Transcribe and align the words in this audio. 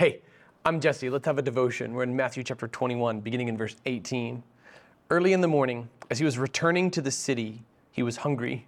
Hey, 0.00 0.22
I'm 0.64 0.80
Jesse. 0.80 1.10
Let's 1.10 1.26
have 1.26 1.36
a 1.36 1.42
devotion. 1.42 1.92
We're 1.92 2.04
in 2.04 2.16
Matthew 2.16 2.42
chapter 2.42 2.66
21, 2.66 3.20
beginning 3.20 3.48
in 3.48 3.58
verse 3.58 3.76
18. 3.84 4.42
Early 5.10 5.34
in 5.34 5.42
the 5.42 5.46
morning, 5.46 5.90
as 6.08 6.18
he 6.18 6.24
was 6.24 6.38
returning 6.38 6.90
to 6.92 7.02
the 7.02 7.10
city, 7.10 7.60
he 7.92 8.02
was 8.02 8.16
hungry. 8.16 8.66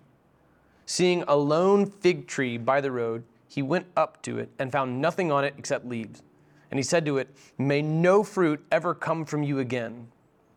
Seeing 0.84 1.24
a 1.26 1.34
lone 1.34 1.86
fig 1.86 2.26
tree 2.26 2.58
by 2.58 2.82
the 2.82 2.90
road, 2.90 3.24
he 3.48 3.62
went 3.62 3.86
up 3.96 4.20
to 4.24 4.40
it 4.40 4.50
and 4.58 4.70
found 4.70 5.00
nothing 5.00 5.32
on 5.32 5.42
it 5.42 5.54
except 5.56 5.86
leaves. 5.86 6.22
And 6.70 6.78
he 6.78 6.82
said 6.82 7.06
to 7.06 7.16
it, 7.16 7.34
May 7.56 7.80
no 7.80 8.22
fruit 8.22 8.62
ever 8.70 8.94
come 8.94 9.24
from 9.24 9.42
you 9.42 9.58
again. 9.60 10.08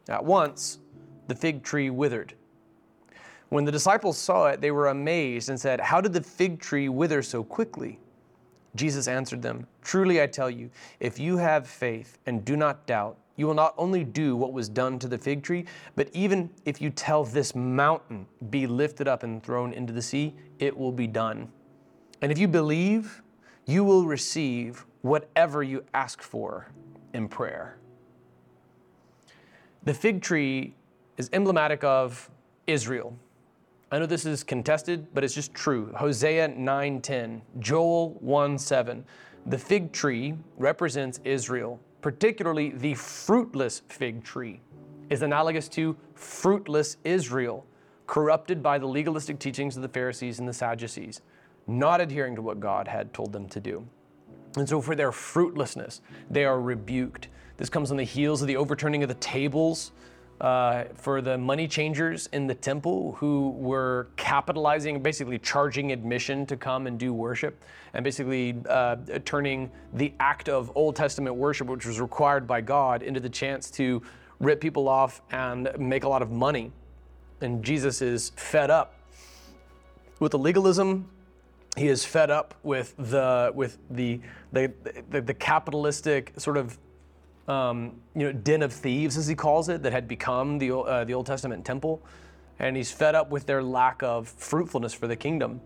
At 0.09 0.25
once, 0.25 0.79
the 1.29 1.35
fig 1.35 1.63
tree 1.63 1.89
withered. 1.89 2.33
When 3.47 3.63
the 3.63 3.71
disciples 3.71 4.17
saw 4.17 4.47
it, 4.47 4.59
they 4.59 4.71
were 4.71 4.89
amazed 4.89 5.47
and 5.47 5.57
said, 5.57 5.79
How 5.79 6.01
did 6.01 6.11
the 6.11 6.21
fig 6.21 6.59
tree 6.59 6.89
wither 6.89 7.23
so 7.23 7.45
quickly? 7.45 7.97
Jesus 8.75 9.07
answered 9.07 9.41
them, 9.41 9.67
Truly 9.81 10.21
I 10.21 10.27
tell 10.27 10.49
you, 10.49 10.69
if 10.99 11.19
you 11.19 11.37
have 11.37 11.67
faith 11.67 12.17
and 12.25 12.43
do 12.43 12.55
not 12.55 12.85
doubt, 12.85 13.17
you 13.37 13.47
will 13.47 13.53
not 13.53 13.73
only 13.77 14.03
do 14.03 14.35
what 14.35 14.53
was 14.53 14.69
done 14.69 14.97
to 14.99 15.07
the 15.07 15.17
fig 15.17 15.43
tree, 15.43 15.65
but 15.95 16.09
even 16.13 16.49
if 16.65 16.81
you 16.81 16.89
tell 16.89 17.25
this 17.25 17.53
mountain, 17.55 18.25
be 18.49 18.65
lifted 18.67 19.07
up 19.07 19.23
and 19.23 19.43
thrown 19.43 19.73
into 19.73 19.91
the 19.91 20.01
sea, 20.01 20.33
it 20.59 20.75
will 20.75 20.91
be 20.91 21.07
done. 21.07 21.49
And 22.21 22.31
if 22.31 22.37
you 22.37 22.47
believe, 22.47 23.21
you 23.65 23.83
will 23.83 24.05
receive 24.05 24.85
whatever 25.01 25.63
you 25.63 25.83
ask 25.93 26.21
for 26.21 26.67
in 27.13 27.27
prayer. 27.27 27.77
The 29.83 29.93
fig 29.93 30.21
tree 30.21 30.73
is 31.17 31.29
emblematic 31.33 31.83
of 31.83 32.29
Israel. 32.67 33.17
I 33.95 33.99
know 33.99 34.05
this 34.05 34.25
is 34.25 34.43
contested, 34.43 35.07
but 35.13 35.23
it's 35.23 35.33
just 35.33 35.53
true. 35.53 35.89
Hosea 35.95 36.49
9:10, 36.49 37.41
Joel 37.59 38.19
1:7. 38.21 39.05
The 39.45 39.57
fig 39.57 39.93
tree 39.93 40.35
represents 40.57 41.21
Israel, 41.23 41.79
particularly 42.01 42.71
the 42.71 42.95
fruitless 42.95 43.83
fig 43.87 44.21
tree 44.25 44.59
is 45.09 45.21
analogous 45.21 45.69
to 45.69 45.95
fruitless 46.13 46.97
Israel, 47.05 47.65
corrupted 48.05 48.61
by 48.61 48.77
the 48.77 48.85
legalistic 48.85 49.39
teachings 49.39 49.77
of 49.77 49.81
the 49.81 49.87
Pharisees 49.87 50.39
and 50.39 50.49
the 50.49 50.53
Sadducees, 50.53 51.21
not 51.65 52.01
adhering 52.01 52.35
to 52.35 52.41
what 52.41 52.59
God 52.59 52.89
had 52.89 53.13
told 53.13 53.31
them 53.31 53.47
to 53.47 53.61
do. 53.61 53.87
And 54.57 54.67
so, 54.67 54.81
for 54.81 54.95
their 54.95 55.13
fruitlessness, 55.13 56.01
they 56.29 56.43
are 56.43 56.59
rebuked. 56.59 57.29
This 57.55 57.69
comes 57.69 57.91
on 57.91 57.97
the 57.97 58.03
heels 58.03 58.41
of 58.41 58.49
the 58.49 58.57
overturning 58.57 59.03
of 59.03 59.07
the 59.07 59.15
tables 59.15 59.93
uh, 60.41 60.85
for 60.95 61.21
the 61.21 61.37
money 61.37 61.67
changers 61.67 62.27
in 62.33 62.47
the 62.47 62.55
temple 62.55 63.13
who 63.13 63.51
were 63.51 64.07
capitalizing, 64.17 65.01
basically 65.01 65.39
charging 65.39 65.91
admission 65.91 66.45
to 66.45 66.57
come 66.57 66.87
and 66.87 66.99
do 66.99 67.13
worship, 67.13 67.63
and 67.93 68.03
basically 68.03 68.55
uh, 68.69 68.97
turning 69.23 69.71
the 69.93 70.13
act 70.19 70.49
of 70.49 70.71
Old 70.75 70.95
Testament 70.95 71.35
worship, 71.35 71.67
which 71.67 71.85
was 71.85 72.01
required 72.01 72.45
by 72.45 72.61
God, 72.61 73.01
into 73.01 73.19
the 73.19 73.29
chance 73.29 73.71
to 73.71 74.01
rip 74.39 74.59
people 74.59 74.89
off 74.89 75.21
and 75.31 75.69
make 75.79 76.03
a 76.03 76.09
lot 76.09 76.21
of 76.21 76.31
money. 76.31 76.71
And 77.41 77.63
Jesus 77.63 78.01
is 78.01 78.31
fed 78.35 78.69
up 78.69 78.95
with 80.19 80.31
the 80.31 80.39
legalism. 80.39 81.09
He 81.77 81.87
is 81.87 82.05
fed 82.05 82.31
up 82.31 82.55
with 82.63 82.93
the 82.97 83.51
with 83.53 83.77
the 83.89 84.19
the, 84.53 84.71
the, 85.09 85.21
the 85.21 85.33
capitalistic 85.33 86.33
sort 86.37 86.57
of 86.57 86.77
um, 87.47 87.99
you 88.15 88.23
know, 88.23 88.31
den 88.31 88.61
of 88.61 88.73
thieves, 88.73 89.17
as 89.17 89.27
he 89.27 89.35
calls 89.35 89.69
it, 89.69 89.83
that 89.83 89.91
had 89.91 90.07
become 90.07 90.57
the, 90.57 90.75
uh, 90.75 91.03
the 91.03 91.13
Old 91.13 91.25
Testament 91.25 91.65
temple. 91.65 92.01
And 92.59 92.75
he's 92.75 92.91
fed 92.91 93.15
up 93.15 93.29
with 93.29 93.45
their 93.45 93.61
lack 93.61 94.01
of 94.01 94.27
fruitfulness 94.27 94.93
for 94.93 95.07
the 95.07 95.15
kingdom. 95.15 95.61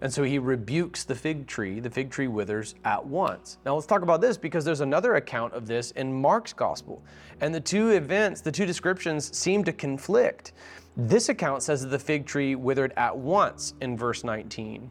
And 0.00 0.12
so 0.12 0.22
he 0.22 0.38
rebukes 0.38 1.02
the 1.04 1.14
fig 1.14 1.46
tree. 1.46 1.80
The 1.80 1.90
fig 1.90 2.10
tree 2.10 2.28
withers 2.28 2.76
at 2.84 3.04
once. 3.04 3.58
Now 3.64 3.74
let's 3.74 3.86
talk 3.86 4.02
about 4.02 4.20
this 4.20 4.36
because 4.36 4.64
there's 4.64 4.80
another 4.80 5.16
account 5.16 5.54
of 5.54 5.66
this 5.66 5.90
in 5.92 6.12
Mark's 6.12 6.52
gospel. 6.52 7.02
And 7.40 7.52
the 7.52 7.60
two 7.60 7.90
events, 7.90 8.40
the 8.40 8.52
two 8.52 8.66
descriptions 8.66 9.36
seem 9.36 9.64
to 9.64 9.72
conflict. 9.72 10.52
This 10.96 11.28
account 11.28 11.62
says 11.62 11.82
that 11.82 11.88
the 11.88 11.98
fig 11.98 12.26
tree 12.26 12.54
withered 12.54 12.92
at 12.96 13.16
once 13.16 13.74
in 13.80 13.96
verse 13.96 14.22
19. 14.22 14.90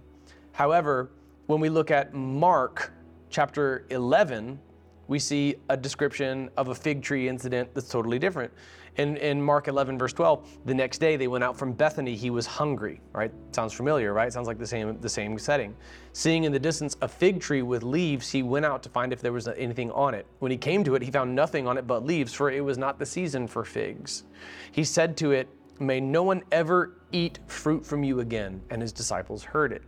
However, 0.51 1.11
when 1.45 1.61
we 1.61 1.69
look 1.69 1.91
at 1.91 2.13
Mark 2.13 2.91
chapter 3.29 3.85
11, 3.89 4.59
we 5.07 5.19
see 5.19 5.55
a 5.69 5.77
description 5.77 6.49
of 6.57 6.67
a 6.69 6.75
fig 6.75 7.01
tree 7.01 7.29
incident 7.29 7.73
that's 7.73 7.89
totally 7.89 8.19
different. 8.19 8.51
In, 8.97 9.15
in 9.17 9.39
Mark 9.39 9.67
11, 9.67 9.97
verse 9.99 10.13
12, 10.13 10.65
the 10.65 10.73
next 10.73 10.97
day 10.97 11.17
they 11.17 11.27
went 11.27 11.43
out 11.43 11.55
from 11.55 11.71
Bethany. 11.71 12.15
He 12.15 12.31
was 12.31 12.47
hungry, 12.47 12.99
right? 13.13 13.31
Sounds 13.51 13.71
familiar, 13.71 14.11
right? 14.11 14.33
Sounds 14.33 14.47
like 14.47 14.57
the 14.57 14.65
same, 14.65 14.99
the 14.99 15.09
same 15.09 15.37
setting. 15.37 15.75
Seeing 16.13 16.45
in 16.45 16.51
the 16.51 16.59
distance 16.59 16.97
a 17.01 17.07
fig 17.07 17.39
tree 17.39 17.61
with 17.61 17.83
leaves, 17.83 18.31
he 18.31 18.41
went 18.41 18.65
out 18.65 18.81
to 18.83 18.89
find 18.89 19.13
if 19.13 19.21
there 19.21 19.33
was 19.33 19.47
anything 19.47 19.91
on 19.91 20.15
it. 20.15 20.25
When 20.39 20.51
he 20.51 20.57
came 20.57 20.83
to 20.83 20.95
it, 20.95 21.03
he 21.03 21.11
found 21.11 21.35
nothing 21.35 21.67
on 21.67 21.77
it 21.77 21.85
but 21.85 22.05
leaves, 22.05 22.33
for 22.33 22.49
it 22.49 22.63
was 22.63 22.79
not 22.79 22.97
the 22.97 23.05
season 23.05 23.47
for 23.47 23.63
figs. 23.63 24.23
He 24.71 24.83
said 24.83 25.15
to 25.17 25.31
it, 25.31 25.47
May 25.79 25.99
no 25.99 26.23
one 26.23 26.41
ever 26.51 26.93
eat 27.11 27.37
fruit 27.45 27.85
from 27.85 28.03
you 28.03 28.19
again. 28.21 28.61
And 28.71 28.81
his 28.81 28.91
disciples 28.91 29.43
heard 29.43 29.71
it. 29.71 29.83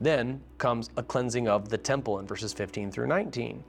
Then 0.00 0.42
comes 0.58 0.90
a 0.96 1.02
cleansing 1.02 1.46
of 1.46 1.68
the 1.68 1.78
temple 1.78 2.18
in 2.18 2.26
verses 2.26 2.52
15 2.52 2.90
through 2.90 3.06
19. 3.06 3.62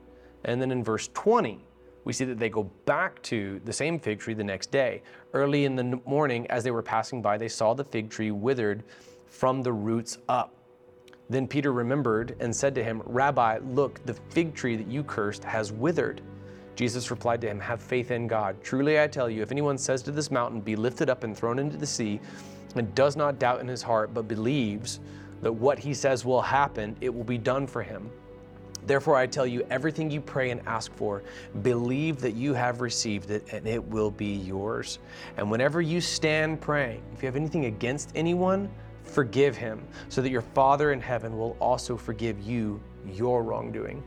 And 0.45 0.61
then 0.61 0.71
in 0.71 0.83
verse 0.83 1.09
20, 1.13 1.59
we 2.05 2.13
see 2.13 2.25
that 2.25 2.39
they 2.39 2.49
go 2.49 2.63
back 2.85 3.21
to 3.23 3.59
the 3.65 3.73
same 3.73 3.99
fig 3.99 4.19
tree 4.19 4.35
the 4.35 4.43
next 4.43 4.71
day. 4.71 5.01
Early 5.33 5.65
in 5.65 5.75
the 5.75 5.99
morning, 6.05 6.45
as 6.47 6.63
they 6.63 6.71
were 6.71 6.83
passing 6.83 7.21
by, 7.21 7.37
they 7.37 7.47
saw 7.47 7.73
the 7.73 7.83
fig 7.83 8.09
tree 8.09 8.31
withered 8.31 8.83
from 9.25 9.63
the 9.63 9.73
roots 9.73 10.19
up. 10.29 10.53
Then 11.29 11.47
Peter 11.47 11.73
remembered 11.73 12.35
and 12.39 12.55
said 12.55 12.75
to 12.75 12.83
him, 12.83 13.01
Rabbi, 13.05 13.57
look, 13.63 14.05
the 14.05 14.13
fig 14.13 14.53
tree 14.53 14.75
that 14.75 14.87
you 14.87 15.03
cursed 15.03 15.43
has 15.43 15.71
withered. 15.71 16.21
Jesus 16.75 17.09
replied 17.09 17.41
to 17.41 17.47
him, 17.47 17.59
Have 17.59 17.81
faith 17.81 18.11
in 18.11 18.27
God. 18.27 18.61
Truly 18.61 18.99
I 19.01 19.07
tell 19.07 19.29
you, 19.29 19.41
if 19.41 19.51
anyone 19.51 19.77
says 19.77 20.03
to 20.03 20.11
this 20.11 20.29
mountain, 20.29 20.61
Be 20.61 20.75
lifted 20.75 21.09
up 21.09 21.23
and 21.23 21.35
thrown 21.35 21.57
into 21.57 21.77
the 21.77 21.85
sea, 21.87 22.19
and 22.75 22.93
does 22.93 23.15
not 23.15 23.39
doubt 23.39 23.61
in 23.61 23.67
his 23.67 23.81
heart, 23.81 24.13
but 24.13 24.27
believes 24.27 24.99
that 25.41 25.51
what 25.51 25.79
he 25.79 25.93
says 25.93 26.25
will 26.25 26.41
happen, 26.41 26.95
it 27.01 27.13
will 27.13 27.23
be 27.23 27.37
done 27.37 27.65
for 27.65 27.81
him. 27.81 28.11
Therefore, 28.85 29.15
I 29.15 29.27
tell 29.27 29.47
you, 29.47 29.65
everything 29.69 30.11
you 30.11 30.21
pray 30.21 30.51
and 30.51 30.61
ask 30.67 30.93
for, 30.93 31.23
believe 31.61 32.21
that 32.21 32.33
you 32.33 32.53
have 32.53 32.81
received 32.81 33.31
it 33.31 33.45
and 33.51 33.67
it 33.67 33.83
will 33.83 34.11
be 34.11 34.35
yours. 34.35 34.99
And 35.37 35.49
whenever 35.49 35.81
you 35.81 36.01
stand 36.01 36.61
praying, 36.61 37.01
if 37.13 37.23
you 37.23 37.27
have 37.27 37.35
anything 37.35 37.65
against 37.65 38.11
anyone, 38.15 38.69
forgive 39.03 39.55
him, 39.55 39.83
so 40.09 40.21
that 40.21 40.29
your 40.29 40.41
Father 40.41 40.91
in 40.91 41.01
heaven 41.01 41.37
will 41.37 41.55
also 41.59 41.97
forgive 41.97 42.41
you 42.41 42.81
your 43.05 43.43
wrongdoing. 43.43 44.03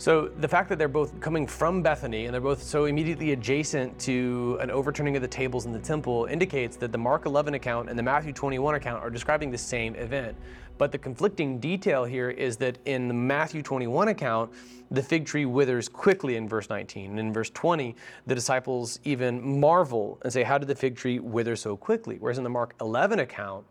So 0.00 0.28
the 0.38 0.48
fact 0.48 0.70
that 0.70 0.78
they're 0.78 0.88
both 0.88 1.20
coming 1.20 1.46
from 1.46 1.82
Bethany 1.82 2.24
and 2.24 2.32
they're 2.32 2.40
both 2.40 2.62
so 2.62 2.86
immediately 2.86 3.32
adjacent 3.32 3.98
to 3.98 4.56
an 4.58 4.70
overturning 4.70 5.14
of 5.14 5.20
the 5.20 5.28
tables 5.28 5.66
in 5.66 5.72
the 5.72 5.78
temple 5.78 6.24
indicates 6.24 6.78
that 6.78 6.90
the 6.90 6.96
Mark 6.96 7.26
11 7.26 7.52
account 7.52 7.90
and 7.90 7.98
the 7.98 8.02
Matthew 8.02 8.32
21 8.32 8.76
account 8.76 9.02
are 9.02 9.10
describing 9.10 9.50
the 9.50 9.58
same 9.58 9.94
event. 9.96 10.38
But 10.78 10.90
the 10.90 10.96
conflicting 10.96 11.60
detail 11.60 12.04
here 12.04 12.30
is 12.30 12.56
that 12.56 12.78
in 12.86 13.08
the 13.08 13.14
Matthew 13.14 13.60
21 13.60 14.08
account, 14.08 14.50
the 14.90 15.02
fig 15.02 15.26
tree 15.26 15.44
withers 15.44 15.86
quickly 15.86 16.36
in 16.36 16.48
verse 16.48 16.70
19. 16.70 17.10
And 17.10 17.20
in 17.20 17.30
verse 17.30 17.50
20, 17.50 17.94
the 18.26 18.34
disciples 18.34 19.00
even 19.04 19.60
marvel 19.60 20.18
and 20.22 20.32
say, 20.32 20.44
How 20.44 20.56
did 20.56 20.68
the 20.68 20.74
fig 20.74 20.96
tree 20.96 21.18
wither 21.18 21.56
so 21.56 21.76
quickly? 21.76 22.16
Whereas 22.18 22.38
in 22.38 22.44
the 22.44 22.48
Mark 22.48 22.74
11 22.80 23.18
account, 23.18 23.66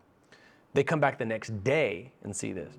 they 0.74 0.84
come 0.84 1.00
back 1.00 1.18
the 1.18 1.24
next 1.24 1.64
day 1.64 2.12
and 2.22 2.36
see 2.36 2.52
this. 2.52 2.72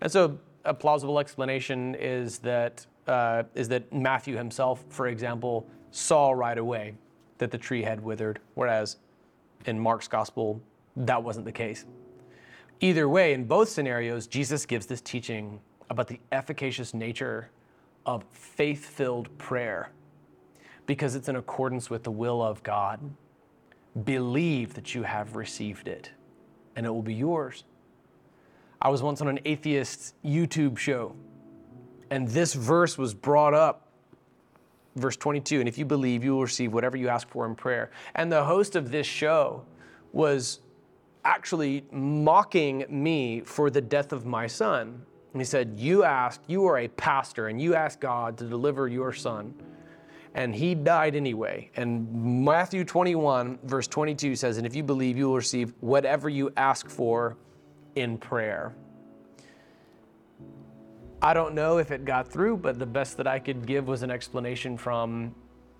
And 0.00 0.10
so 0.10 0.38
a 0.66 0.74
plausible 0.74 1.18
explanation 1.18 1.94
is 1.94 2.38
that 2.40 2.84
uh, 3.06 3.44
is 3.54 3.68
that 3.68 3.92
Matthew 3.92 4.36
himself, 4.36 4.84
for 4.88 5.06
example, 5.06 5.66
saw 5.92 6.32
right 6.32 6.58
away 6.58 6.94
that 7.38 7.50
the 7.50 7.58
tree 7.58 7.82
had 7.82 8.00
withered, 8.00 8.40
whereas 8.54 8.96
in 9.64 9.78
Mark's 9.78 10.08
gospel 10.08 10.60
that 10.96 11.22
wasn't 11.22 11.44
the 11.46 11.52
case. 11.52 11.84
Either 12.80 13.08
way, 13.08 13.32
in 13.32 13.44
both 13.44 13.68
scenarios, 13.68 14.26
Jesus 14.26 14.66
gives 14.66 14.86
this 14.86 15.00
teaching 15.00 15.60
about 15.88 16.08
the 16.08 16.20
efficacious 16.32 16.92
nature 16.94 17.50
of 18.04 18.24
faith-filled 18.32 19.36
prayer 19.38 19.90
because 20.86 21.14
it's 21.14 21.28
in 21.28 21.36
accordance 21.36 21.90
with 21.90 22.02
the 22.02 22.10
will 22.10 22.42
of 22.42 22.62
God. 22.62 23.00
Believe 24.04 24.74
that 24.74 24.94
you 24.94 25.02
have 25.04 25.36
received 25.36 25.88
it, 25.88 26.10
and 26.76 26.84
it 26.86 26.90
will 26.90 27.02
be 27.02 27.14
yours. 27.14 27.64
I 28.86 28.88
was 28.88 29.02
once 29.02 29.20
on 29.20 29.26
an 29.26 29.40
atheist 29.44 30.14
YouTube 30.24 30.78
show, 30.78 31.16
and 32.12 32.28
this 32.28 32.54
verse 32.54 32.96
was 32.96 33.14
brought 33.14 33.52
up. 33.52 33.88
Verse 34.94 35.16
22, 35.16 35.58
and 35.58 35.68
if 35.68 35.76
you 35.76 35.84
believe, 35.84 36.22
you 36.22 36.34
will 36.34 36.42
receive 36.42 36.72
whatever 36.72 36.96
you 36.96 37.08
ask 37.08 37.28
for 37.28 37.46
in 37.46 37.56
prayer. 37.56 37.90
And 38.14 38.30
the 38.30 38.44
host 38.44 38.76
of 38.76 38.92
this 38.92 39.04
show 39.04 39.64
was 40.12 40.60
actually 41.24 41.84
mocking 41.90 42.84
me 42.88 43.40
for 43.40 43.70
the 43.70 43.80
death 43.80 44.12
of 44.12 44.24
my 44.24 44.46
son. 44.46 45.04
And 45.32 45.42
he 45.42 45.44
said, 45.44 45.80
You 45.80 46.04
asked, 46.04 46.42
you 46.46 46.64
are 46.66 46.78
a 46.78 46.86
pastor, 46.86 47.48
and 47.48 47.60
you 47.60 47.74
asked 47.74 47.98
God 47.98 48.38
to 48.38 48.44
deliver 48.44 48.86
your 48.86 49.12
son. 49.12 49.52
And 50.32 50.54
he 50.54 50.76
died 50.76 51.16
anyway. 51.16 51.72
And 51.74 52.44
Matthew 52.44 52.84
21, 52.84 53.58
verse 53.64 53.88
22 53.88 54.36
says, 54.36 54.58
And 54.58 54.66
if 54.66 54.76
you 54.76 54.84
believe, 54.84 55.16
you 55.16 55.26
will 55.26 55.34
receive 55.34 55.74
whatever 55.80 56.28
you 56.28 56.52
ask 56.56 56.88
for 56.88 57.36
in 57.96 58.16
prayer. 58.18 58.74
I 61.20 61.34
don't 61.34 61.54
know 61.54 61.78
if 61.78 61.90
it 61.90 62.04
got 62.04 62.28
through, 62.28 62.58
but 62.58 62.78
the 62.78 62.86
best 62.86 63.16
that 63.16 63.26
I 63.26 63.38
could 63.38 63.66
give 63.66 63.88
was 63.88 64.02
an 64.02 64.10
explanation 64.10 64.76
from 64.76 65.34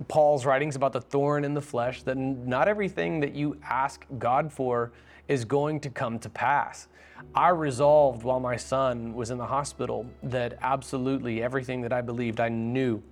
Paul's 0.08 0.44
writings 0.44 0.76
about 0.76 0.92
the 0.92 1.00
thorn 1.00 1.44
in 1.44 1.54
the 1.54 1.60
flesh 1.60 2.02
that 2.02 2.16
not 2.16 2.68
everything 2.68 3.20
that 3.20 3.34
you 3.34 3.58
ask 3.62 4.04
God 4.18 4.52
for 4.52 4.92
is 5.28 5.44
going 5.44 5.80
to 5.80 5.90
come 5.90 6.18
to 6.20 6.28
pass. 6.28 6.88
I 7.34 7.48
resolved 7.48 8.22
while 8.22 8.40
my 8.40 8.56
son 8.56 9.14
was 9.14 9.30
in 9.30 9.38
the 9.38 9.46
hospital 9.46 10.06
that 10.22 10.58
absolutely 10.60 11.42
everything 11.42 11.80
that 11.82 11.92
I 11.92 12.00
believed, 12.00 12.40
I 12.40 12.48
knew. 12.48 13.02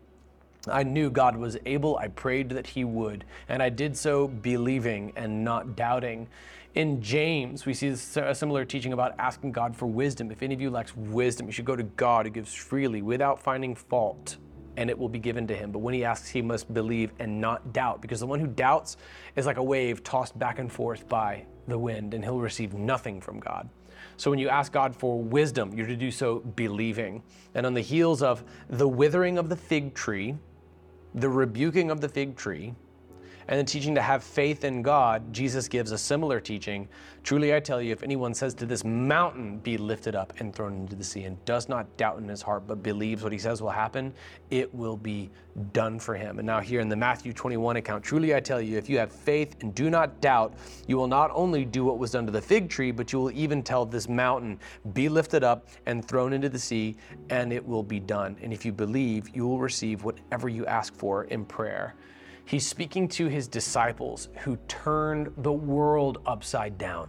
I 0.68 0.82
knew 0.82 1.10
God 1.10 1.36
was 1.36 1.56
able. 1.66 1.96
I 1.98 2.08
prayed 2.08 2.50
that 2.50 2.66
He 2.66 2.84
would. 2.84 3.24
And 3.48 3.62
I 3.62 3.68
did 3.68 3.96
so 3.96 4.28
believing 4.28 5.12
and 5.16 5.44
not 5.44 5.76
doubting. 5.76 6.28
In 6.74 7.00
James, 7.00 7.66
we 7.66 7.74
see 7.74 7.88
a 7.88 8.34
similar 8.34 8.64
teaching 8.64 8.92
about 8.92 9.14
asking 9.18 9.52
God 9.52 9.76
for 9.76 9.86
wisdom. 9.86 10.30
If 10.30 10.42
any 10.42 10.54
of 10.54 10.60
you 10.60 10.70
lacks 10.70 10.96
wisdom, 10.96 11.46
you 11.46 11.52
should 11.52 11.64
go 11.64 11.76
to 11.76 11.84
God 11.84 12.26
who 12.26 12.30
gives 12.30 12.52
freely 12.52 13.02
without 13.02 13.40
finding 13.40 13.74
fault 13.74 14.38
and 14.76 14.90
it 14.90 14.98
will 14.98 15.08
be 15.08 15.18
given 15.18 15.46
to 15.46 15.54
him. 15.54 15.70
But 15.70 15.80
when 15.80 15.94
he 15.94 16.04
asks, 16.04 16.28
he 16.28 16.42
must 16.42 16.72
believe 16.72 17.12
and 17.18 17.40
not 17.40 17.72
doubt, 17.72 18.00
because 18.00 18.20
the 18.20 18.26
one 18.26 18.40
who 18.40 18.46
doubts 18.46 18.96
is 19.36 19.46
like 19.46 19.56
a 19.56 19.62
wave 19.62 20.02
tossed 20.02 20.38
back 20.38 20.58
and 20.58 20.70
forth 20.70 21.08
by 21.08 21.46
the 21.68 21.78
wind, 21.78 22.14
and 22.14 22.24
he'll 22.24 22.40
receive 22.40 22.74
nothing 22.74 23.20
from 23.20 23.40
God. 23.40 23.68
So 24.16 24.30
when 24.30 24.38
you 24.38 24.48
ask 24.48 24.72
God 24.72 24.94
for 24.94 25.20
wisdom, 25.20 25.72
you're 25.76 25.86
to 25.86 25.96
do 25.96 26.10
so 26.10 26.40
believing. 26.40 27.22
And 27.54 27.66
on 27.66 27.74
the 27.74 27.80
heels 27.80 28.22
of 28.22 28.44
the 28.68 28.86
withering 28.88 29.38
of 29.38 29.48
the 29.48 29.56
fig 29.56 29.94
tree, 29.94 30.36
the 31.14 31.28
rebuking 31.28 31.90
of 31.90 32.00
the 32.00 32.08
fig 32.08 32.36
tree, 32.36 32.74
and 33.48 33.60
the 33.60 33.64
teaching 33.64 33.94
to 33.94 34.02
have 34.02 34.22
faith 34.22 34.64
in 34.64 34.82
God, 34.82 35.32
Jesus 35.32 35.68
gives 35.68 35.92
a 35.92 35.98
similar 35.98 36.40
teaching. 36.40 36.88
Truly 37.22 37.54
I 37.54 37.60
tell 37.60 37.80
you, 37.80 37.92
if 37.92 38.02
anyone 38.02 38.34
says 38.34 38.54
to 38.54 38.66
this 38.66 38.84
mountain, 38.84 39.58
be 39.58 39.76
lifted 39.78 40.14
up 40.14 40.32
and 40.40 40.54
thrown 40.54 40.74
into 40.74 40.94
the 40.94 41.04
sea, 41.04 41.24
and 41.24 41.42
does 41.44 41.68
not 41.68 41.96
doubt 41.96 42.18
in 42.18 42.28
his 42.28 42.42
heart, 42.42 42.66
but 42.66 42.82
believes 42.82 43.22
what 43.22 43.32
he 43.32 43.38
says 43.38 43.62
will 43.62 43.70
happen, 43.70 44.12
it 44.50 44.72
will 44.74 44.96
be 44.96 45.30
done 45.72 45.98
for 45.98 46.14
him. 46.14 46.38
And 46.38 46.46
now, 46.46 46.60
here 46.60 46.80
in 46.80 46.88
the 46.88 46.96
Matthew 46.96 47.32
21 47.32 47.76
account, 47.76 48.04
truly 48.04 48.34
I 48.34 48.40
tell 48.40 48.60
you, 48.60 48.76
if 48.76 48.88
you 48.88 48.98
have 48.98 49.12
faith 49.12 49.56
and 49.60 49.74
do 49.74 49.88
not 49.88 50.20
doubt, 50.20 50.54
you 50.86 50.96
will 50.96 51.06
not 51.06 51.30
only 51.32 51.64
do 51.64 51.84
what 51.84 51.98
was 51.98 52.10
done 52.10 52.26
to 52.26 52.32
the 52.32 52.42
fig 52.42 52.68
tree, 52.68 52.90
but 52.90 53.12
you 53.12 53.20
will 53.20 53.30
even 53.30 53.62
tell 53.62 53.86
this 53.86 54.08
mountain, 54.08 54.58
be 54.92 55.08
lifted 55.08 55.44
up 55.44 55.68
and 55.86 56.06
thrown 56.06 56.32
into 56.32 56.48
the 56.48 56.58
sea, 56.58 56.96
and 57.30 57.52
it 57.52 57.64
will 57.64 57.82
be 57.82 58.00
done. 58.00 58.36
And 58.42 58.52
if 58.52 58.64
you 58.64 58.72
believe, 58.72 59.34
you 59.34 59.46
will 59.46 59.58
receive 59.58 60.04
whatever 60.04 60.48
you 60.48 60.66
ask 60.66 60.94
for 60.94 61.24
in 61.24 61.44
prayer. 61.44 61.94
He's 62.46 62.66
speaking 62.66 63.08
to 63.08 63.26
his 63.26 63.48
disciples 63.48 64.28
who 64.40 64.56
turned 64.68 65.32
the 65.38 65.52
world 65.52 66.18
upside 66.26 66.76
down. 66.76 67.08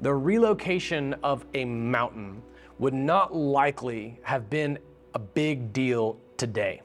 The 0.00 0.14
relocation 0.14 1.14
of 1.22 1.44
a 1.54 1.64
mountain 1.64 2.42
would 2.78 2.94
not 2.94 3.34
likely 3.34 4.20
have 4.22 4.48
been 4.48 4.78
a 5.14 5.18
big 5.18 5.72
deal 5.72 6.18
today. 6.36 6.82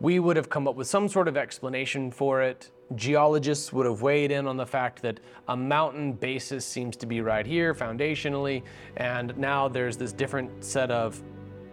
We 0.00 0.18
would 0.18 0.36
have 0.36 0.48
come 0.48 0.66
up 0.66 0.74
with 0.74 0.88
some 0.88 1.08
sort 1.08 1.28
of 1.28 1.36
explanation 1.36 2.10
for 2.10 2.42
it. 2.42 2.70
Geologists 2.94 3.72
would 3.72 3.86
have 3.86 4.02
weighed 4.02 4.30
in 4.30 4.46
on 4.46 4.56
the 4.56 4.66
fact 4.66 5.02
that 5.02 5.20
a 5.48 5.56
mountain 5.56 6.12
basis 6.12 6.64
seems 6.64 6.96
to 6.96 7.06
be 7.06 7.20
right 7.20 7.46
here 7.46 7.74
foundationally, 7.74 8.62
and 8.96 9.36
now 9.36 9.68
there's 9.68 9.96
this 9.96 10.12
different 10.12 10.64
set 10.64 10.90
of 10.90 11.22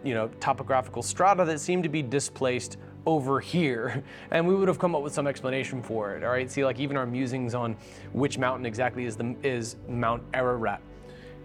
you 0.03 0.13
know, 0.13 0.27
topographical 0.39 1.01
strata 1.01 1.45
that 1.45 1.59
seem 1.59 1.81
to 1.81 1.89
be 1.89 2.01
displaced 2.01 2.77
over 3.05 3.39
here 3.39 4.03
and 4.31 4.47
we 4.47 4.55
would 4.55 4.67
have 4.67 4.79
come 4.79 4.95
up 4.95 5.01
with 5.01 5.13
some 5.13 5.27
explanation 5.27 5.81
for 5.81 6.15
it 6.15 6.23
all 6.23 6.29
right? 6.29 6.49
See 6.49 6.63
like 6.63 6.79
even 6.79 6.97
our 6.97 7.05
musings 7.05 7.53
on 7.55 7.75
which 8.11 8.37
mountain 8.37 8.65
exactly 8.65 9.05
is 9.05 9.15
the 9.15 9.35
is 9.43 9.75
mount 9.87 10.23
ararat. 10.33 10.81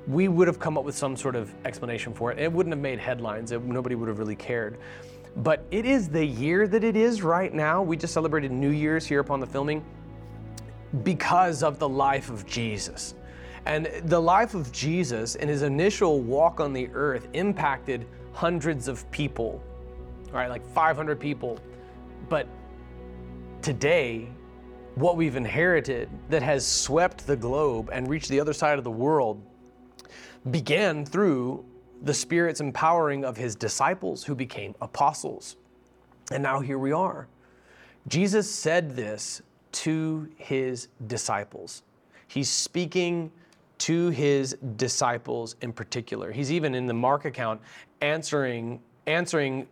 We 0.06 0.28
would 0.28 0.49
have 0.49 0.58
come 0.58 0.78
up 0.78 0.84
with 0.84 0.96
some 0.96 1.16
sort 1.16 1.37
of 1.37 1.55
explanation 1.66 2.14
for 2.14 2.32
it. 2.32 2.38
It 2.38 2.50
wouldn't 2.50 2.72
have 2.72 2.81
made 2.81 2.99
headlines. 2.99 3.52
It, 3.52 3.62
nobody 3.62 3.94
would 3.94 4.08
have 4.08 4.19
really 4.19 4.37
cared. 4.37 4.78
But 5.37 5.64
it 5.70 5.84
is 5.84 6.08
the 6.08 6.25
year 6.25 6.66
that 6.66 6.82
it 6.82 6.96
is 6.96 7.22
right 7.22 7.52
now. 7.52 7.82
We 7.82 7.96
just 7.96 8.14
celebrated 8.14 8.50
new 8.50 8.70
year's 8.70 9.05
here 9.06 9.20
upon 9.20 9.38
the 9.38 9.46
filming 9.46 9.84
because 11.02 11.62
of 11.62 11.78
the 11.78 11.88
life 11.88 12.31
of 12.31 12.46
jesus. 12.46 13.14
And 13.66 13.87
the 14.05 14.20
life 14.20 14.55
of 14.55 14.72
jesus 14.72 15.37
and 15.37 15.50
his 15.50 15.62
initial 15.62 16.20
walk 16.20 16.60
on 16.60 16.72
the 16.72 16.88
earth 16.94 17.28
impacted 17.34 18.06
hundreds 18.32 18.88
of 18.88 19.08
people 19.10 19.62
right? 20.32 20.48
Like 20.48 20.66
500 20.66 21.19
people. 21.19 21.58
But 22.28 22.46
today, 23.62 24.28
what 24.94 25.16
we've 25.16 25.36
inherited 25.36 26.08
that 26.28 26.42
has 26.42 26.66
swept 26.66 27.26
the 27.26 27.36
globe 27.36 27.90
and 27.92 28.08
reached 28.08 28.28
the 28.28 28.40
other 28.40 28.52
side 28.52 28.78
of 28.78 28.84
the 28.84 28.90
world 28.90 29.40
began 30.50 31.04
through 31.04 31.64
the 32.02 32.14
Spirit's 32.14 32.60
empowering 32.60 33.25
of 33.25 33.36
his 33.36 33.54
disciples 33.54 34.25
who 34.25 34.34
became 34.34 34.75
apostles. 34.80 35.56
And 36.31 36.42
now 36.42 36.60
here 36.60 36.78
we 36.78 36.92
are. 36.92 37.26
Jesus 38.06 38.50
said 38.50 38.94
this 38.94 39.42
to 39.72 40.28
his 40.36 40.88
disciples. 41.06 41.82
He's 42.26 42.48
speaking 42.48 43.31
to 43.78 44.08
his 44.10 44.56
disciples 44.76 45.56
in 45.62 45.72
particular. 45.72 46.32
He's 46.32 46.50
even 46.50 46.74
in 46.74 46.86
the 46.86 46.94
Mark 46.94 47.24
account 47.24 47.60
answering 48.00 48.81
answering 49.06 49.66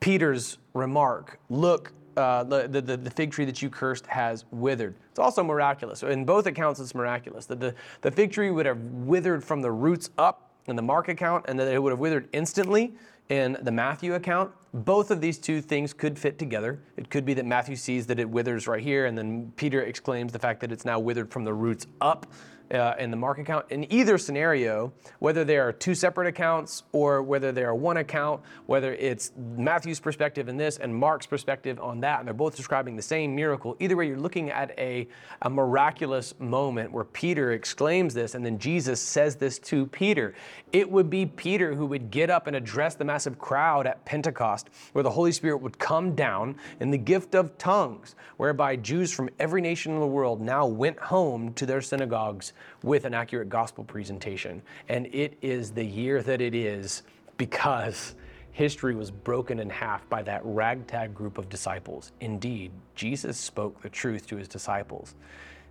Peter's 0.00 0.58
remark, 0.74 1.38
Look, 1.48 1.92
uh, 2.16 2.44
the, 2.44 2.66
the, 2.68 2.96
the 2.96 3.10
fig 3.10 3.30
tree 3.30 3.44
that 3.44 3.60
you 3.60 3.68
cursed 3.68 4.06
has 4.06 4.44
withered. 4.50 4.94
It's 5.10 5.18
also 5.18 5.44
miraculous. 5.44 6.02
In 6.02 6.24
both 6.24 6.46
accounts, 6.46 6.80
it's 6.80 6.94
miraculous. 6.94 7.46
That 7.46 7.60
the, 7.60 7.74
the 8.00 8.10
fig 8.10 8.32
tree 8.32 8.50
would 8.50 8.66
have 8.66 8.80
withered 8.80 9.44
from 9.44 9.60
the 9.60 9.70
roots 9.70 10.10
up 10.16 10.50
in 10.66 10.76
the 10.76 10.82
Mark 10.82 11.08
account, 11.08 11.44
and 11.48 11.58
that 11.60 11.68
it 11.68 11.80
would 11.80 11.90
have 11.90 11.98
withered 11.98 12.28
instantly 12.32 12.94
in 13.28 13.56
the 13.62 13.70
Matthew 13.70 14.14
account. 14.14 14.50
Both 14.72 15.10
of 15.10 15.20
these 15.20 15.38
two 15.38 15.60
things 15.60 15.92
could 15.92 16.18
fit 16.18 16.38
together. 16.38 16.80
It 16.96 17.10
could 17.10 17.24
be 17.24 17.34
that 17.34 17.46
Matthew 17.46 17.76
sees 17.76 18.06
that 18.06 18.18
it 18.18 18.28
withers 18.28 18.66
right 18.66 18.82
here, 18.82 19.06
and 19.06 19.16
then 19.16 19.52
Peter 19.56 19.82
exclaims 19.82 20.32
the 20.32 20.38
fact 20.38 20.60
that 20.60 20.72
it's 20.72 20.84
now 20.84 20.98
withered 20.98 21.30
from 21.30 21.44
the 21.44 21.54
roots 21.54 21.86
up 22.00 22.26
uh, 22.72 22.94
in 22.98 23.10
the 23.10 23.16
Mark 23.16 23.38
account. 23.38 23.66
In 23.70 23.90
either 23.92 24.18
scenario, 24.18 24.92
whether 25.18 25.44
they 25.44 25.56
are 25.56 25.72
two 25.72 25.94
separate 25.94 26.26
accounts 26.26 26.82
or 26.92 27.22
whether 27.22 27.52
they 27.52 27.64
are 27.64 27.74
one 27.74 27.98
account, 27.98 28.42
whether 28.66 28.92
it's 28.94 29.32
Matthew's 29.56 30.00
perspective 30.00 30.48
in 30.48 30.56
this 30.56 30.78
and 30.78 30.94
Mark's 30.94 31.26
perspective 31.26 31.80
on 31.80 32.00
that, 32.00 32.18
and 32.18 32.26
they're 32.26 32.34
both 32.34 32.56
describing 32.56 32.96
the 32.96 33.02
same 33.02 33.34
miracle, 33.34 33.76
either 33.80 33.96
way, 33.96 34.08
you're 34.08 34.18
looking 34.18 34.50
at 34.50 34.76
a, 34.78 35.06
a 35.42 35.50
miraculous 35.50 36.34
moment 36.38 36.92
where 36.92 37.04
Peter 37.04 37.52
exclaims 37.52 38.14
this 38.14 38.34
and 38.34 38.44
then 38.44 38.58
Jesus 38.58 39.00
says 39.00 39.36
this 39.36 39.58
to 39.60 39.86
Peter. 39.86 40.34
It 40.72 40.90
would 40.90 41.08
be 41.08 41.26
Peter 41.26 41.74
who 41.74 41.86
would 41.86 42.10
get 42.10 42.30
up 42.30 42.46
and 42.46 42.56
address 42.56 42.94
the 42.94 43.04
massive 43.04 43.38
crowd 43.38 43.86
at 43.86 44.04
Pentecost, 44.04 44.68
where 44.92 45.02
the 45.02 45.10
Holy 45.10 45.32
Spirit 45.32 45.58
would 45.58 45.78
come 45.78 46.14
down 46.14 46.56
in 46.80 46.90
the 46.90 46.98
gift 46.98 47.34
of 47.34 47.56
tongues, 47.58 48.14
whereby 48.36 48.76
Jews 48.76 49.12
from 49.12 49.30
every 49.38 49.60
nation 49.60 49.92
in 49.92 50.00
the 50.00 50.06
world 50.06 50.40
now 50.40 50.66
went 50.66 50.98
home 50.98 51.52
to 51.54 51.66
their 51.66 51.80
synagogues 51.80 52.52
with 52.82 53.04
an 53.04 53.14
accurate 53.14 53.48
gospel 53.48 53.84
presentation. 53.84 54.62
And 54.88 55.06
it 55.14 55.36
is 55.42 55.72
the 55.72 55.84
year 55.84 56.22
that 56.22 56.40
it 56.40 56.54
is 56.54 57.02
because 57.36 58.14
history 58.52 58.94
was 58.94 59.10
broken 59.10 59.58
in 59.58 59.68
half 59.68 60.08
by 60.08 60.22
that 60.22 60.40
ragtag 60.44 61.14
group 61.14 61.36
of 61.36 61.48
disciples. 61.48 62.12
Indeed, 62.20 62.72
Jesus 62.94 63.36
spoke 63.36 63.82
the 63.82 63.90
truth 63.90 64.26
to 64.28 64.36
his 64.36 64.48
disciples. 64.48 65.14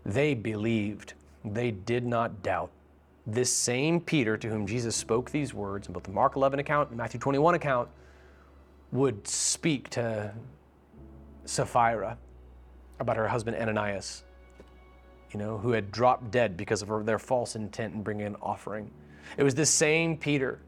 They 0.06 0.36
believed, 0.36 1.14
they 1.44 1.72
did 1.72 2.06
not 2.06 2.44
doubt. 2.44 2.70
This 3.26 3.52
same 3.52 4.00
Peter 4.00 4.38
to 4.38 4.48
whom 4.50 4.68
Jesus 4.68 4.96
spoke 4.96 5.32
these 5.32 5.52
words 5.52 5.88
in 5.88 5.94
both 5.94 6.04
the 6.04 6.12
Mark 6.12 6.36
11 6.36 6.60
account 6.60 6.90
and 6.90 6.98
Matthew 6.98 7.20
21 7.20 7.56
account 7.56 7.90
would 8.92 9.28
speak 9.28 9.90
to 9.90 10.32
Sapphira 11.46 12.20
about 13.00 13.18
her 13.18 13.28
husband 13.28 13.58
Ananias 13.58 14.25
you 15.36 15.40
know, 15.40 15.58
who 15.58 15.74
had 15.74 15.92
dropped 15.92 16.32
dead 16.32 16.56
because 16.56 16.82
of 16.82 17.06
their 17.06 17.20
false 17.20 17.58
intent 17.58 17.94
in 17.94 18.02
bringing 18.04 18.26
an 18.26 18.38
offering. 18.42 18.90
It 19.36 19.44
was 19.44 19.54
this 19.54 19.70
same 19.70 20.16
Peter 20.16 20.62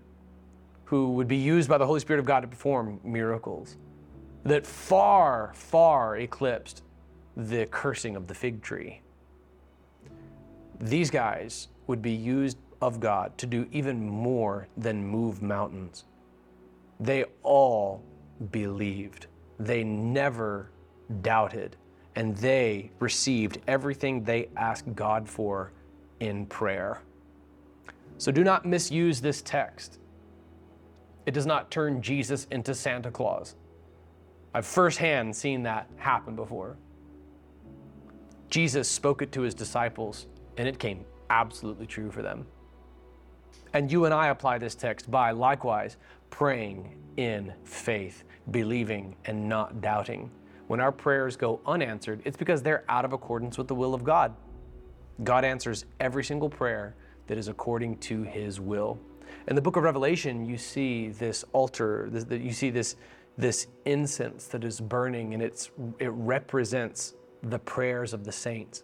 who 0.83 1.13
would 1.13 1.29
be 1.29 1.37
used 1.37 1.69
by 1.69 1.77
the 1.77 1.85
Holy 1.85 2.01
Spirit 2.01 2.19
of 2.19 2.25
God 2.25 2.41
to 2.41 2.47
perform 2.47 2.99
miracles 3.01 3.77
that 4.43 4.67
far, 4.67 5.53
far 5.55 6.17
eclipsed 6.17 6.83
the 7.37 7.65
cursing 7.67 8.17
of 8.17 8.27
the 8.27 8.33
fig 8.33 8.61
tree. 8.61 8.99
These 10.81 11.11
guys 11.11 11.69
would 11.87 12.01
be 12.01 12.11
used 12.11 12.57
of 12.81 12.99
God 12.99 13.37
to 13.37 13.45
do 13.45 13.69
even 13.71 14.05
more 14.05 14.67
than 14.75 15.01
move 15.01 15.41
mountains. 15.41 16.03
They 16.99 17.23
all 17.41 18.03
believed, 18.51 19.27
they 19.61 19.85
never 19.85 20.71
doubted 21.21 21.77
and 22.17 22.35
they 22.37 22.89
received 22.97 23.59
everything 23.67 24.23
they 24.23 24.49
asked 24.57 24.95
God 24.95 25.29
for 25.29 25.71
in 26.19 26.47
prayer. 26.47 27.03
So 28.17 28.31
do 28.31 28.43
not 28.43 28.65
misuse 28.65 29.21
this 29.21 29.43
text. 29.43 29.99
It 31.27 31.35
does 31.35 31.45
not 31.45 31.69
turn 31.69 32.01
Jesus 32.01 32.47
into 32.49 32.73
Santa 32.73 33.11
Claus. 33.11 33.53
I've 34.51 34.65
firsthand 34.65 35.35
seen 35.35 35.61
that 35.63 35.91
happen 35.97 36.35
before. 36.35 36.75
Jesus 38.49 38.89
spoke 38.89 39.21
it 39.21 39.31
to 39.33 39.41
his 39.41 39.53
disciples, 39.53 40.25
and 40.57 40.67
it 40.67 40.79
came 40.79 41.05
absolutely 41.29 41.85
true 41.85 42.09
for 42.09 42.23
them. 42.23 42.47
And 43.73 43.91
you 43.91 44.05
and 44.05 44.13
I 44.13 44.29
apply 44.29 44.57
this 44.57 44.73
text 44.73 45.11
by 45.11 45.29
likewise 45.29 45.97
praying 46.31 46.97
in 47.17 47.53
faith, 47.63 48.23
believing 48.49 49.15
and 49.25 49.47
not 49.47 49.81
doubting. 49.81 50.31
When 50.67 50.79
our 50.79 50.91
prayers 50.91 51.35
go 51.35 51.61
unanswered, 51.65 52.21
it's 52.25 52.37
because 52.37 52.61
they're 52.61 52.83
out 52.89 53.05
of 53.05 53.13
accordance 53.13 53.57
with 53.57 53.67
the 53.67 53.75
will 53.75 53.93
of 53.93 54.03
God. 54.03 54.35
God 55.23 55.45
answers 55.45 55.85
every 55.99 56.23
single 56.23 56.49
prayer 56.49 56.95
that 57.27 57.37
is 57.37 57.47
according 57.47 57.97
to 57.99 58.23
his 58.23 58.59
will. 58.59 58.99
In 59.47 59.55
the 59.55 59.61
book 59.61 59.77
of 59.77 59.83
Revelation, 59.83 60.45
you 60.45 60.57
see 60.57 61.09
this 61.09 61.45
altar, 61.53 62.09
this, 62.11 62.25
you 62.29 62.51
see 62.51 62.69
this, 62.69 62.95
this 63.37 63.67
incense 63.85 64.47
that 64.47 64.63
is 64.63 64.79
burning, 64.79 65.33
and 65.33 65.41
it's, 65.41 65.71
it 65.99 66.11
represents 66.11 67.13
the 67.43 67.59
prayers 67.59 68.13
of 68.13 68.23
the 68.23 68.31
saints. 68.31 68.83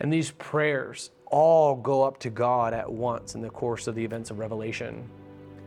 And 0.00 0.12
these 0.12 0.32
prayers 0.32 1.10
all 1.26 1.76
go 1.76 2.02
up 2.02 2.18
to 2.20 2.30
God 2.30 2.74
at 2.74 2.90
once 2.90 3.34
in 3.34 3.40
the 3.40 3.50
course 3.50 3.86
of 3.86 3.94
the 3.94 4.04
events 4.04 4.30
of 4.30 4.38
Revelation. 4.38 5.08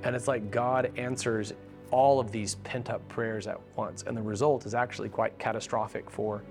And 0.03 0.15
it's 0.15 0.27
like 0.27 0.51
God 0.51 0.91
answers 0.97 1.53
all 1.91 2.19
of 2.19 2.31
these 2.31 2.55
pent 2.55 2.89
up 2.89 3.07
prayers 3.07 3.47
at 3.47 3.59
once. 3.75 4.03
And 4.05 4.15
the 4.15 4.21
result 4.21 4.65
is 4.65 4.73
actually 4.73 5.09
quite 5.09 5.37
catastrophic 5.39 6.09
for 6.09 6.43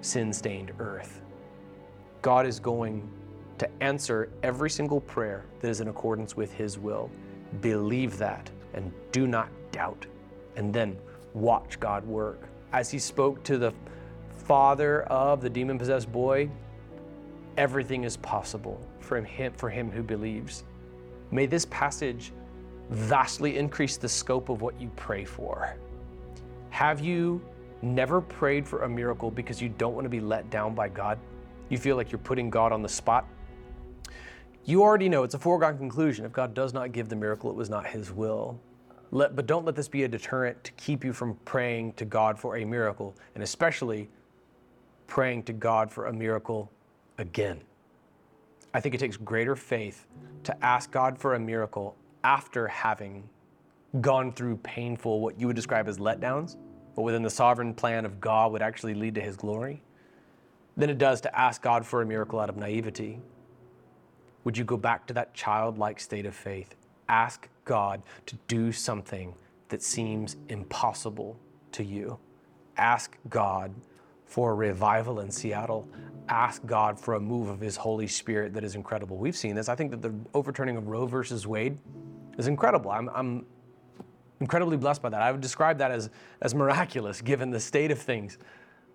sin 0.00 0.32
stained 0.32 0.72
earth. 0.78 1.22
God 2.22 2.46
is 2.46 2.60
going 2.60 3.08
to 3.58 3.68
answer 3.80 4.30
every 4.42 4.70
single 4.70 5.00
prayer 5.00 5.44
that 5.60 5.68
is 5.68 5.80
in 5.80 5.88
accordance 5.88 6.36
with 6.36 6.52
His 6.52 6.78
will. 6.78 7.10
Believe 7.60 8.18
that 8.18 8.50
and 8.74 8.92
do 9.12 9.26
not 9.26 9.48
doubt. 9.72 10.06
And 10.56 10.72
then 10.72 10.96
watch 11.34 11.80
God 11.80 12.04
work. 12.06 12.48
As 12.72 12.90
He 12.90 12.98
spoke 12.98 13.42
to 13.44 13.58
the 13.58 13.72
father 14.46 15.02
of 15.04 15.40
the 15.40 15.50
demon 15.50 15.78
possessed 15.78 16.10
boy, 16.12 16.48
everything 17.56 18.04
is 18.04 18.16
possible 18.18 18.80
for 19.00 19.20
him, 19.20 19.52
for 19.54 19.70
him 19.70 19.90
who 19.90 20.02
believes. 20.02 20.64
May 21.30 21.46
this 21.46 21.66
passage 21.66 22.32
vastly 22.90 23.58
increase 23.58 23.96
the 23.96 24.08
scope 24.08 24.48
of 24.48 24.62
what 24.62 24.80
you 24.80 24.90
pray 24.96 25.24
for. 25.24 25.76
Have 26.70 27.00
you 27.00 27.42
never 27.82 28.20
prayed 28.20 28.66
for 28.66 28.82
a 28.82 28.88
miracle 28.88 29.30
because 29.30 29.60
you 29.60 29.68
don't 29.68 29.94
want 29.94 30.04
to 30.04 30.10
be 30.10 30.20
let 30.20 30.48
down 30.50 30.74
by 30.74 30.88
God? 30.88 31.18
You 31.68 31.78
feel 31.78 31.96
like 31.96 32.12
you're 32.12 32.18
putting 32.18 32.50
God 32.50 32.72
on 32.72 32.82
the 32.82 32.88
spot? 32.88 33.26
You 34.64 34.82
already 34.82 35.08
know 35.08 35.22
it's 35.22 35.34
a 35.34 35.38
foregone 35.38 35.78
conclusion. 35.78 36.24
If 36.24 36.32
God 36.32 36.54
does 36.54 36.72
not 36.72 36.92
give 36.92 37.08
the 37.08 37.16
miracle, 37.16 37.50
it 37.50 37.56
was 37.56 37.70
not 37.70 37.86
His 37.86 38.12
will. 38.12 38.58
Let, 39.12 39.36
but 39.36 39.46
don't 39.46 39.64
let 39.64 39.76
this 39.76 39.88
be 39.88 40.02
a 40.02 40.08
deterrent 40.08 40.62
to 40.64 40.72
keep 40.72 41.04
you 41.04 41.12
from 41.12 41.36
praying 41.44 41.92
to 41.94 42.04
God 42.04 42.38
for 42.38 42.56
a 42.56 42.64
miracle, 42.64 43.14
and 43.34 43.44
especially 43.44 44.08
praying 45.06 45.44
to 45.44 45.52
God 45.52 45.90
for 45.90 46.06
a 46.06 46.12
miracle 46.12 46.70
again. 47.18 47.60
I 48.74 48.80
think 48.80 48.94
it 48.94 48.98
takes 48.98 49.16
greater 49.16 49.54
faith 49.54 50.06
to 50.44 50.64
ask 50.64 50.90
God 50.90 51.16
for 51.16 51.34
a 51.34 51.38
miracle 51.38 51.96
after 52.26 52.66
having 52.66 53.22
gone 54.00 54.32
through 54.32 54.56
painful, 54.56 55.20
what 55.20 55.38
you 55.38 55.46
would 55.46 55.54
describe 55.54 55.86
as 55.86 55.98
letdowns, 55.98 56.56
but 56.96 57.02
within 57.02 57.22
the 57.22 57.30
sovereign 57.30 57.72
plan 57.72 58.04
of 58.04 58.20
God 58.20 58.50
would 58.50 58.62
actually 58.62 58.94
lead 58.94 59.14
to 59.14 59.20
his 59.20 59.36
glory, 59.36 59.80
than 60.76 60.90
it 60.90 60.98
does 60.98 61.20
to 61.20 61.38
ask 61.38 61.62
God 61.62 61.86
for 61.86 62.02
a 62.02 62.06
miracle 62.06 62.40
out 62.40 62.48
of 62.48 62.56
naivety. 62.56 63.20
Would 64.42 64.58
you 64.58 64.64
go 64.64 64.76
back 64.76 65.06
to 65.06 65.14
that 65.14 65.34
childlike 65.34 66.00
state 66.00 66.26
of 66.26 66.34
faith? 66.34 66.74
Ask 67.08 67.48
God 67.64 68.02
to 68.26 68.36
do 68.48 68.72
something 68.72 69.32
that 69.68 69.80
seems 69.80 70.36
impossible 70.48 71.38
to 71.72 71.84
you. 71.84 72.18
Ask 72.76 73.16
God 73.28 73.72
for 74.24 74.50
a 74.50 74.54
revival 74.54 75.20
in 75.20 75.30
Seattle. 75.30 75.88
Ask 76.28 76.66
God 76.66 76.98
for 76.98 77.14
a 77.14 77.20
move 77.20 77.48
of 77.48 77.60
His 77.60 77.76
Holy 77.76 78.08
Spirit 78.08 78.52
that 78.54 78.64
is 78.64 78.74
incredible. 78.74 79.16
We've 79.16 79.36
seen 79.36 79.54
this. 79.54 79.68
I 79.68 79.76
think 79.76 79.92
that 79.92 80.02
the 80.02 80.12
overturning 80.34 80.76
of 80.76 80.88
Roe 80.88 81.06
versus 81.06 81.46
Wade 81.46 81.78
is 82.38 82.48
incredible. 82.48 82.90
I'm, 82.90 83.08
I'm 83.14 83.46
incredibly 84.40 84.76
blessed 84.76 85.02
by 85.02 85.08
that. 85.08 85.22
I 85.22 85.32
would 85.32 85.40
describe 85.40 85.78
that 85.78 85.90
as, 85.90 86.10
as 86.42 86.54
miraculous 86.54 87.20
given 87.20 87.50
the 87.50 87.60
state 87.60 87.90
of 87.90 87.98
things. 87.98 88.38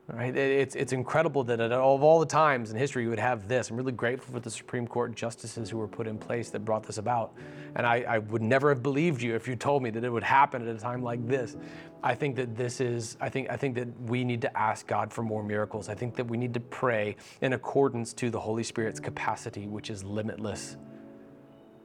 Right? 0.07 0.35
It's, 0.35 0.75
it's 0.75 0.91
incredible 0.91 1.43
that 1.45 1.61
of 1.61 2.03
all 2.03 2.19
the 2.19 2.25
times 2.25 2.71
in 2.71 2.77
history 2.77 3.03
you 3.03 3.09
would 3.09 3.19
have 3.19 3.47
this. 3.47 3.69
I'm 3.69 3.77
really 3.77 3.93
grateful 3.93 4.33
for 4.33 4.41
the 4.41 4.49
Supreme 4.49 4.85
Court 4.85 5.15
justices 5.15 5.69
who 5.69 5.77
were 5.77 5.87
put 5.87 6.05
in 6.05 6.17
place 6.17 6.49
that 6.49 6.65
brought 6.65 6.83
this 6.83 6.97
about. 6.97 7.33
And 7.75 7.85
I, 7.85 8.01
I 8.01 8.17
would 8.17 8.41
never 8.41 8.69
have 8.69 8.83
believed 8.83 9.21
you 9.21 9.35
if 9.35 9.47
you 9.47 9.55
told 9.55 9.83
me 9.83 9.89
that 9.91 10.03
it 10.03 10.09
would 10.09 10.23
happen 10.23 10.67
at 10.67 10.75
a 10.75 10.77
time 10.77 11.01
like 11.01 11.25
this. 11.27 11.55
I 12.03 12.13
think 12.15 12.35
that 12.37 12.57
this 12.57 12.81
is, 12.81 13.15
I 13.21 13.29
think, 13.29 13.49
I 13.49 13.55
think 13.55 13.75
that 13.75 13.87
we 14.01 14.25
need 14.25 14.41
to 14.41 14.57
ask 14.57 14.85
God 14.85 15.13
for 15.13 15.21
more 15.21 15.43
miracles. 15.43 15.87
I 15.87 15.93
think 15.93 16.15
that 16.15 16.25
we 16.25 16.35
need 16.35 16.53
to 16.55 16.59
pray 16.59 17.15
in 17.39 17.53
accordance 17.53 18.11
to 18.13 18.29
the 18.29 18.39
Holy 18.39 18.63
Spirit's 18.63 18.99
capacity, 18.99 19.67
which 19.67 19.89
is 19.89 20.03
limitless. 20.03 20.75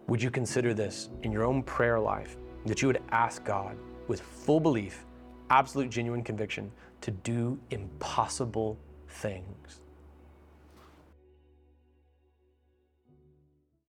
Would 0.08 0.22
you 0.22 0.30
consider 0.30 0.72
this 0.72 1.10
in 1.24 1.32
your 1.32 1.42
own 1.42 1.64
prayer 1.64 1.98
life 1.98 2.36
that 2.64 2.80
you 2.80 2.86
would 2.86 3.02
ask 3.10 3.44
God 3.44 3.76
with 4.06 4.20
full 4.20 4.60
belief, 4.60 5.04
absolute 5.50 5.90
genuine 5.90 6.22
conviction 6.22 6.70
to 7.00 7.10
do 7.10 7.58
impossible 7.70 8.78
things? 9.08 9.80